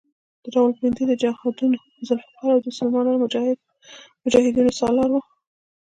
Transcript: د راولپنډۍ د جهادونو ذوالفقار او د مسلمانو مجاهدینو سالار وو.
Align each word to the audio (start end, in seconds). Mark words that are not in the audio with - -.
د 0.43 0.45
راولپنډۍ 0.55 1.03
د 1.07 1.13
جهادونو 1.21 1.77
ذوالفقار 2.07 2.51
او 2.55 2.61
د 2.63 2.65
مسلمانو 2.71 3.21
مجاهدینو 4.25 4.77
سالار 4.79 5.09
وو. 5.11 5.21